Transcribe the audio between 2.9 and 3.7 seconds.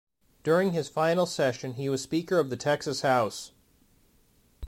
House.